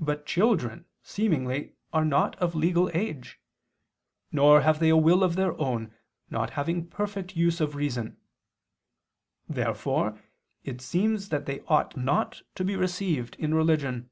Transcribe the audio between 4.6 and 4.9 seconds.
have they